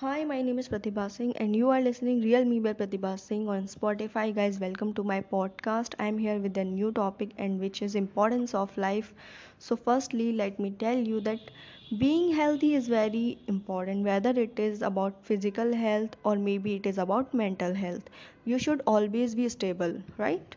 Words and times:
Hi, 0.00 0.22
my 0.24 0.40
name 0.40 0.60
is 0.60 0.68
Pratibha 0.68 1.10
Singh, 1.10 1.36
and 1.38 1.56
you 1.56 1.70
are 1.70 1.80
listening 1.80 2.20
Real 2.20 2.44
Me 2.44 2.58
by 2.60 2.72
Pratibha 2.72 3.18
Singh 3.18 3.48
on 3.48 3.64
Spotify. 3.64 4.32
Guys, 4.34 4.60
welcome 4.60 4.94
to 4.94 5.02
my 5.02 5.20
podcast. 5.20 5.94
I'm 5.98 6.16
here 6.16 6.38
with 6.38 6.56
a 6.56 6.64
new 6.64 6.92
topic, 6.92 7.32
and 7.36 7.58
which 7.58 7.82
is 7.82 7.96
importance 7.96 8.54
of 8.54 8.78
life. 8.78 9.12
So, 9.58 9.74
firstly, 9.74 10.32
let 10.32 10.60
me 10.60 10.70
tell 10.70 10.96
you 10.96 11.20
that 11.22 11.50
being 11.98 12.32
healthy 12.32 12.74
is 12.76 12.86
very 12.86 13.38
important, 13.48 14.04
whether 14.04 14.30
it 14.30 14.60
is 14.60 14.82
about 14.82 15.20
physical 15.24 15.74
health 15.74 16.14
or 16.22 16.36
maybe 16.36 16.76
it 16.76 16.86
is 16.86 16.96
about 16.96 17.34
mental 17.34 17.74
health. 17.74 18.08
You 18.44 18.60
should 18.60 18.82
always 18.86 19.34
be 19.34 19.48
stable, 19.48 20.00
right? 20.16 20.54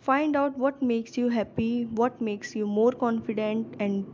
Find 0.00 0.36
out 0.36 0.58
what 0.58 0.82
makes 0.82 1.16
you 1.16 1.30
happy, 1.30 1.86
what 1.86 2.20
makes 2.20 2.54
you 2.54 2.66
more 2.66 2.92
confident, 2.92 3.74
and 3.78 4.04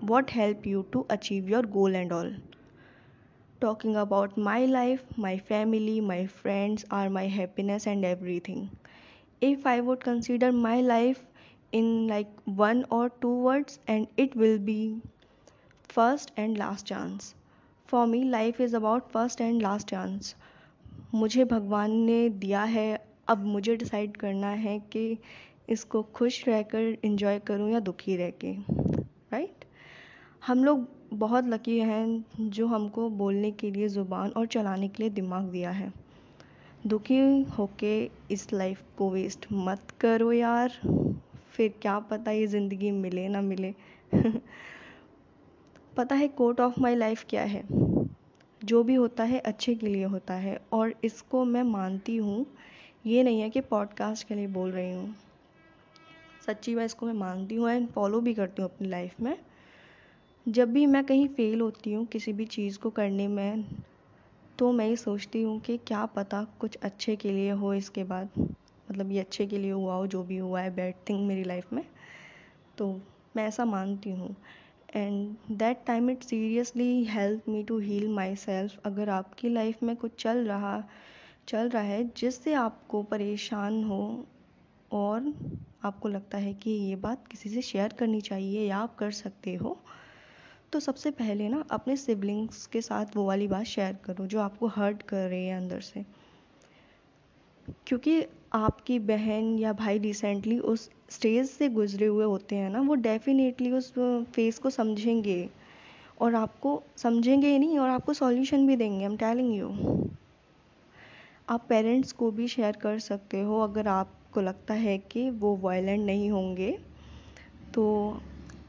what 0.00 0.30
help 0.30 0.64
you 0.64 0.86
to 0.92 1.04
achieve 1.10 1.46
your 1.48 1.62
goal 1.62 1.94
and 1.94 2.10
all 2.10 2.30
talking 3.60 3.96
about 3.96 4.36
my 4.36 4.64
life, 4.66 5.02
my 5.16 5.38
family, 5.38 6.00
my 6.00 6.26
friends 6.26 6.84
are 6.90 7.10
my 7.10 7.26
happiness 7.26 7.86
and 7.86 8.04
everything. 8.04 8.70
If 9.40 9.66
I 9.66 9.80
would 9.80 10.00
consider 10.00 10.52
my 10.52 10.80
life 10.80 11.24
in 11.72 12.06
like 12.08 12.28
one 12.44 12.84
or 12.90 13.10
two 13.10 13.34
words, 13.34 13.78
and 13.86 14.06
it 14.16 14.36
will 14.36 14.58
be 14.58 15.00
first 15.88 16.32
and 16.36 16.58
last 16.58 16.86
chance. 16.86 17.34
For 17.86 18.06
me, 18.06 18.24
life 18.24 18.60
is 18.60 18.74
about 18.74 19.12
first 19.12 19.40
and 19.40 19.62
last 19.62 19.88
chance. 19.88 20.34
मुझे 21.14 21.44
भगवान 21.44 21.90
ने 21.90 22.28
दिया 22.28 22.62
है 22.64 22.86
अब 23.28 23.44
मुझे 23.44 23.76
decide 23.76 24.16
करना 24.16 24.48
है 24.64 24.78
कि 24.92 25.18
इसको 25.68 26.02
खुश 26.02 26.48
रहकर 26.48 26.96
इंजॉय 27.04 27.38
करूँ 27.38 27.70
या 27.72 27.80
दुखी 27.80 28.16
रह 28.16 28.30
के 28.44 28.52
राइट 28.52 29.32
right? 29.32 29.64
हम 30.46 30.64
लोग 30.64 30.88
बहुत 31.14 31.44
लकी 31.44 31.78
हैं 31.78 32.24
जो 32.40 32.66
हमको 32.66 33.10
बोलने 33.10 33.50
के 33.50 33.70
लिए 33.70 33.88
ज़ुबान 33.88 34.30
और 34.30 34.46
चलाने 34.46 34.88
के 34.88 35.02
लिए 35.02 35.10
दिमाग 35.10 35.44
दिया 35.44 35.70
है। 35.70 35.92
दुखी 36.86 37.42
होके 37.58 38.10
इस 38.30 38.52
लाइफ 38.52 38.82
को 38.98 39.10
वेस्ट 39.10 39.46
मत 39.52 39.90
करो 40.00 40.32
यार। 40.32 40.72
फिर 41.52 41.74
क्या 41.82 41.98
पता 41.98 42.30
ये 42.30 42.46
ज़िंदगी 42.46 42.90
मिले 42.90 43.28
ना 43.28 43.40
मिले। 43.40 43.74
पता 45.96 46.14
है 46.14 46.28
कोट 46.28 46.60
ऑफ़ 46.60 46.80
माई 46.80 46.94
लाइफ 46.94 47.24
क्या 47.28 47.42
है? 47.42 47.64
जो 48.64 48.82
भी 48.82 48.94
होता 48.94 49.24
है, 49.24 49.38
अच्छे 49.38 49.74
के 49.74 49.86
लिए 49.86 50.04
होता 50.04 50.34
है 50.34 50.60
और 50.72 50.94
इसको 51.04 51.44
मैं 51.44 51.62
मानती 51.62 52.16
हूँ। 52.16 52.46
ये 53.06 53.22
नहीं 53.22 53.40
है 53.40 53.50
कि 53.50 53.60
पॉडकास्ट 53.60 54.28
के 54.28 54.34
लिए 54.34 54.46
बोल 54.46 54.70
रही 54.70 54.92
हूँ। 54.92 55.14
सच्ची 56.46 56.74
मैं 56.74 56.84
इसको 56.84 57.06
मैं 57.06 57.14
मानती 57.14 57.54
हूँ 57.54 57.70
एंड 57.70 57.88
फॉलो 57.88 58.20
भी 58.20 58.34
करती 58.34 58.62
हूँ 58.62 58.70
अपनी 58.70 58.88
लाइफ 58.88 59.20
में। 59.20 59.36
जब 60.46 60.72
भी 60.72 60.84
मैं 60.86 61.02
कहीं 61.04 61.26
फ़ेल 61.28 61.60
होती 61.60 61.92
हूँ 61.92 62.04
किसी 62.06 62.32
भी 62.32 62.44
चीज़ 62.44 62.78
को 62.78 62.90
करने 62.90 63.26
में 63.28 63.64
तो 64.58 64.70
मैं 64.72 64.86
ये 64.88 64.96
सोचती 64.96 65.42
हूँ 65.42 65.58
कि 65.60 65.76
क्या 65.78 66.04
पता 66.06 66.42
कुछ 66.60 66.76
अच्छे 66.76 67.14
के 67.16 67.30
लिए 67.30 67.50
हो 67.52 67.72
इसके 67.74 68.04
बाद। 68.04 68.30
मतलब 68.38 69.12
ये 69.12 69.20
अच्छे 69.20 69.46
के 69.46 69.58
लिए 69.58 69.70
हुआ 69.70 69.94
हो, 69.94 70.06
जो 70.06 70.22
भी 70.22 70.36
हुआ 70.36 70.60
है 70.60 70.74
बैड 70.76 70.94
थिंग 71.08 71.26
मेरी 71.26 71.44
लाइफ 71.44 71.72
में। 71.72 71.82
तो 72.78 72.88
मैं 73.36 73.46
ऐसा 73.48 73.64
मानती 73.64 74.10
हूँ। 74.10 74.34
And 74.96 75.56
that 75.58 75.82
time 75.86 76.10
it 76.10 76.22
seriously 76.22 77.04
help 77.04 77.48
me 77.48 77.62
to 77.62 77.78
heal 77.78 78.08
myself 78.36 78.78
अगर 78.86 79.08
आपकी 79.08 79.48
लाइफ 79.48 79.82
में 79.82 79.94
कुछ 79.96 80.22
चल 80.22 80.46
रहा 80.46 80.82
चल 81.48 81.68
रहा 81.68 81.82
है 81.82 82.04
जिससे 82.16 82.54
आपको 82.54 83.02
परेशान 83.04 83.82
हो, 83.84 84.26
और 84.90 85.32
आपको 85.84 86.08
लगता 86.08 86.38
है 86.38 86.54
कि 86.54 86.70
ये 86.70 86.96
बात 86.98 87.26
किसी 87.28 87.48
से 87.48 87.62
शेयर 87.62 87.92
करनी 87.98 88.20
चाहिए 88.20 88.68
या 88.68 88.78
आप 88.78 88.94
कर 88.96 89.10
सकते 89.14 89.54
हो 89.54 89.78
तो 90.74 90.80
सबसे 90.80 91.10
पहले 91.10 91.48
ना 91.48 91.62
अपने 91.70 91.96
सिबलिंग्स 91.96 92.66
के 92.66 92.80
साथ 92.80 93.16
वो 93.16 93.24
वाली 93.26 93.46
बात 93.48 93.64
शेयर 93.64 93.96
करो, 94.04 94.26
जो 94.26 94.40
आपको 94.40 94.66
हर्ट 94.66 95.02
कर 95.02 95.28
रही 95.28 95.46
है 95.46 95.56
अंदर 95.56 95.80
से। 95.80 96.04
क्योंकि 97.86 98.22
आपकी 98.54 98.98
बहन 99.00 99.58
या 99.58 99.72
भाई 99.72 99.98
रिसेंटली 99.98 100.58
उस 100.58 100.88
स्टेज 101.10 101.46
से 101.50 101.68
गुजरे 101.68 102.06
हुए 102.06 102.24
होते 102.24 102.56
हैं 102.56 102.70
ना, 102.70 102.80
वो 102.80 102.94
डेफिनेटली 102.94 103.70
उस 103.72 103.92
फेस 104.34 104.58
को 104.58 104.70
समझेंगे। 104.70 105.48
और 106.20 106.34
आपको 106.34 106.82
समझेंगे 106.96 107.48
ही 107.48 107.58
नहीं 107.58 107.78
और 107.78 107.88
आपको 107.88 108.12
सॉल्यूशन 108.14 108.66
भी 108.66 108.76
देंगे 108.76 108.98
आई 108.98 109.10
एम 109.10 109.16
टेलिंग 109.16 109.54
यू 109.54 109.70
आप 111.48 111.66
पेरेंट्स 111.68 112.12
को 112.12 112.30
भी 112.30 112.48
शेयर 112.48 112.76
कर 112.76 112.98
सकते 112.98 113.40
हो, 113.40 113.60
अगर 113.60 113.88
आपको 113.88 114.40
लगता 114.40 114.74
है 114.74 114.98
कि 114.98 115.28
वो 115.30 115.56
वायलेंट 115.56 116.06
नहीं 116.06 116.30
होंगे 116.30 116.78
तो 117.74 117.84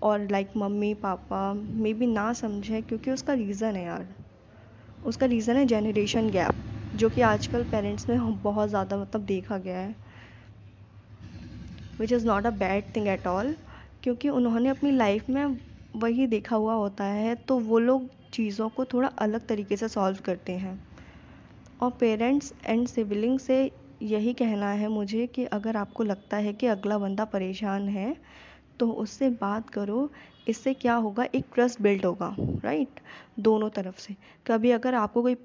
और 0.01 0.28
लाइक 0.31 0.51
मम्मी, 0.57 0.94
पापा 0.95 1.53
मे 1.53 1.94
बी 1.94 2.07
ना 2.07 2.31
समझें 2.33 2.81
क्योंकि 2.83 3.11
उसका 3.11 3.33
रीज़न 3.33 3.75
है 3.75 3.83
यार। 3.85 4.16
उसका 5.03 5.25
रीज़न 5.28 5.57
है 5.57 5.66
जेनरेशन 5.67 6.29
गैप 6.29 6.61
जो 6.94 7.09
कि 7.09 7.22
आजकल 7.23 7.63
पेरेंट्स 7.66 8.09
में 8.09 8.41
बहुत 8.41 8.69
ज़्यादा 8.69 8.97
मतलब 8.97 9.25
देखा 9.25 9.57
गया 9.59 9.79
है। 9.79 9.95
Which 12.00 12.11
is 12.11 12.25
not 12.28 12.45
a 12.47 12.50
bad 12.57 12.85
thing 12.95 13.07
at 13.07 13.28
all 13.28 13.55
क्योंकि 14.03 14.29
उन्होंने 14.31 14.69
अपनी 14.69 14.91
लाइफ 14.91 15.29
में 15.29 15.45
वही 15.94 16.28
देखा 16.28 16.55
हुआ 16.55 16.73
होता 16.73 17.03
है 17.05 17.35
तो 17.47 17.57
वो 17.61 17.79
लोग 17.79 18.09
चीज़ों 18.34 18.69
को 18.69 18.85
थोड़ा 18.85 19.07
अलग 19.19 19.45
तरीके 19.47 19.78
से 19.78 19.88
सॉल्व 19.88 20.17
करते 20.25 20.53
हैं। 20.57 20.79
और 21.79 21.91
पेरेंट्स 22.00 22.53
एंड 22.66 22.88
सिबलिंग 22.88 23.39
से 23.39 23.59
यही 24.01 24.34
कहना 24.34 24.72
है 24.73 24.88
मुझे 24.89 25.25
कि 25.28 25.45
अगर 25.53 25.78
आपको 25.78 26.03
लगता 26.03 26.38
है 26.38 26.53
कि 26.53 26.67
अगला 26.67 26.97
बंदा 26.97 27.25
परेशान 27.28 27.88
है 27.89 28.16
तो 28.79 28.89
उससे 28.93 29.29
बात 29.31 29.69
करो, 29.69 30.09
इससे 30.47 30.73
क्या 30.75 30.93
होगा? 30.95 31.23
एक 31.25 31.45
ट्रस्ट 31.53 31.81
बिल्ड 31.81 32.05
होगा 32.05 32.35
राइट 32.39 32.99
दोनों 33.39 33.69
तरफ़ 33.71 33.99
से। 33.99 34.15
कभी 34.45 34.71
अगर 34.71 34.95
आपको 34.95 35.21
कोई 35.21 35.35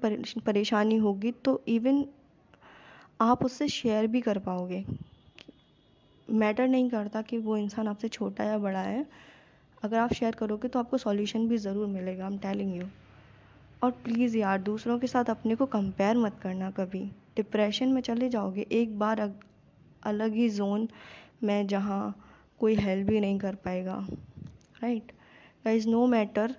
परेशानी 0.45 0.97
होगी 0.97 1.31
तो 1.45 1.61
इवन 1.69 2.05
आप 3.21 3.43
उससे 3.45 3.67
शेयर 3.69 4.07
भी 4.07 4.21
कर 4.21 4.39
पाओगे। 4.39 4.83
मैटर 6.27 6.67
नहीं 6.67 6.89
करता 6.89 7.21
कि 7.21 7.37
वो 7.39 7.57
इंसान 7.57 7.87
आपसे 7.87 8.07
छोटा 8.09 8.43
या 8.43 8.57
बड़ा 8.57 8.79
है। 8.79 9.05
अगर 9.83 9.97
आप 9.97 10.13
शेयर 10.13 10.35
करोगे 10.35 10.67
तो 10.67 10.79
आपको 10.79 10.97
सॉल्यूशन 10.97 11.47
भी 11.47 11.57
ज़रूर 11.57 11.87
मिलेगा 11.87 12.25
आई 12.25 12.31
एम 12.31 12.37
टेलिंग 12.39 12.75
यू 12.75 12.85
और 13.81 13.91
प्लीज़ 13.93 14.37
यार, 14.37 14.57
दूसरों 14.59 14.97
के 14.99 15.07
साथ 15.07 15.29
अपने 15.29 15.55
को 15.55 15.65
कंपेयर 15.67 16.17
मत 16.17 16.39
करना 16.43 16.69
कभी। 16.71 17.03
डिप्रेशन 17.35 17.87
में 17.87 18.01
चले 18.01 18.29
जाओगे, 18.29 18.65
एक 18.71 18.97
बार 18.99 19.19
अलग 20.03 20.33
ही 20.33 20.49
जोन 20.49 20.87
में 21.43 21.67
जहाँ 21.67 22.15
कोई 22.60 22.74
हेल्प 22.74 23.06
भी 23.06 23.20
नहीं 23.20 23.38
कर 23.38 23.54
पाएगा 23.64 23.94
right 24.82 25.12
guys 25.64 25.86
no 25.88 26.06
matter 26.06 26.54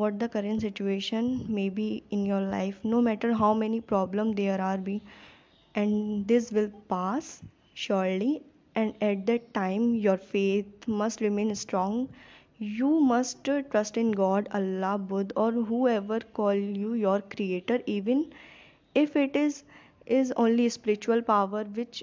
what 0.00 0.14
the 0.20 0.26
current 0.34 0.62
situation 0.64 1.26
may 1.56 1.64
be 1.78 1.86
in 2.16 2.20
your 2.28 2.40
life 2.52 2.76
no 2.92 3.00
matter 3.08 3.32
how 3.40 3.48
many 3.62 3.80
problem 3.90 4.30
there 4.38 4.60
are 4.68 4.78
be 4.86 4.94
and 5.82 6.26
this 6.30 6.46
will 6.58 6.70
pass 6.92 7.28
surely 7.82 8.30
and 8.82 9.04
at 9.08 9.26
that 9.26 9.52
time 9.58 9.84
your 10.06 10.16
faith 10.30 10.88
must 11.02 11.20
remain 11.26 11.54
strong 11.64 11.98
you 12.80 12.90
must 13.10 13.44
trust 13.74 14.00
in 14.04 14.12
god 14.22 14.48
allah 14.60 14.94
buddha 15.12 15.38
or 15.44 15.50
whoever 15.72 16.20
call 16.40 16.64
you 16.84 16.94
your 17.04 17.18
creator 17.36 17.78
even 17.98 18.24
if 19.04 19.14
it 19.26 19.36
is 19.44 19.62
is 20.20 20.32
only 20.46 20.70
spiritual 20.80 21.22
power 21.34 21.64
which 21.80 22.02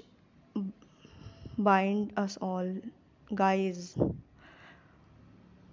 bind 1.58 2.12
us 2.16 2.36
all 2.50 2.72
Guys, 3.33 3.97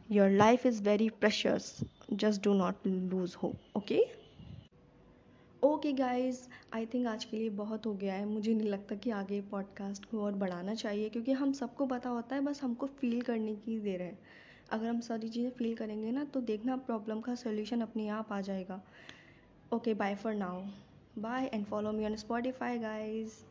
your 0.08 0.30
life 0.30 0.64
is 0.64 0.80
very 0.80 1.10
precious. 1.10 1.84
Just 2.16 2.40
do 2.40 2.54
not 2.54 2.76
lose 2.84 3.34
hope, 3.34 3.58
okay? 3.76 4.02
Okay 5.62 5.92
guys 5.92 6.38
I 6.74 6.86
think 6.86 7.06
आज 7.06 7.24
के 7.24 7.36
लिए 7.36 7.50
बहुत 7.50 7.86
हो 7.86 7.92
गया 7.94 8.14
है। 8.14 8.24
मुझे 8.26 8.54
नहीं 8.54 8.68
लगता 8.68 8.94
कि 8.94 9.10
आगे 9.10 9.41
पॉडकास्ट 9.50 10.04
को 10.04 10.22
और 10.24 10.32
बढ़ाना 10.34 10.74
चाहिए, 10.74 11.08
क्योंकि 11.08 11.32
हम 11.32 11.52
सबको 11.52 11.86
पता 11.86 12.10
होता 12.10 12.36
है, 12.36 12.42
बस 12.42 12.62
हमको 12.62 12.86
फील 13.00 13.20
करने 13.22 13.54
की 13.56 13.78
देर 13.80 14.02
है। 14.02 14.18
अगर 14.70 14.86
हम 14.86 15.00
सारी 15.00 15.28
चीज़ें 15.28 15.50
फील 15.50 15.74
करेंगे 15.76 16.10
ना 16.10 16.24
तो 16.24 16.41
देखना 16.41 16.76
प्रॉब्लम 16.88 17.20
का 17.20 17.34
सोल्यूशन 17.34 17.80
अपने 17.80 18.08
आप 18.08 18.32
आ 18.32 18.41
जाएगा। 18.41 18.80
Okay 19.72 19.94
bye 19.94 20.15
for 20.15 20.34
now 20.34 20.62
bye 21.18 21.50
and 21.54 21.65
follow 21.66 21.92
me 21.92 22.04
on 22.04 22.16
Spotify 22.16 22.78
guys 22.78 23.42